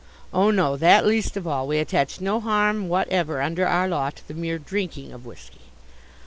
[0.33, 1.67] "Oh, no, that least of all.
[1.67, 5.61] We attach no harm whatever, under our law, to the mere drinking of whisky."